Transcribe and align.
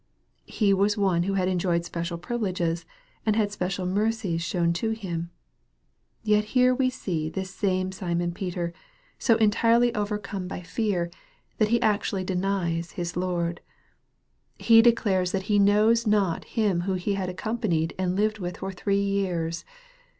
He 0.47 0.73
was 0.73 0.97
one 0.97 1.21
who 1.21 1.35
had 1.35 1.47
enjoyed 1.47 1.85
special 1.85 2.17
priv 2.17 2.39
ileges, 2.41 2.85
and 3.23 3.35
had 3.35 3.51
special 3.51 3.85
mercies 3.85 4.41
shown 4.41 4.73
to 4.73 4.89
him. 4.93 5.29
Yet 6.23 6.43
here 6.57 6.73
we 6.73 6.89
see 6.89 7.29
this 7.29 7.51
same 7.53 7.91
Simon 7.91 8.31
Peter 8.31 8.73
so 9.19 9.35
entirely 9.35 9.93
overcome 9.93 10.47
by 10.47 10.55
832 10.55 10.65
EXPOSITORY 10.65 11.03
THOUGHTS. 11.03 11.13
fear 11.13 11.59
that 11.59 11.69
he 11.71 11.81
actually 11.83 12.23
denies 12.23 12.91
his 12.93 13.15
Lord. 13.15 13.61
He 14.57 14.81
declares 14.81 15.31
that 15.33 15.43
he 15.43 15.59
knows 15.59 16.07
not 16.07 16.45
Him 16.45 16.81
whom 16.81 16.97
he 16.97 17.13
had 17.13 17.29
accon'panied 17.29 17.93
and 17.99 18.15
lived 18.15 18.39
with 18.39 18.57
for 18.57 18.71
three 18.71 18.97
years 19.03 19.63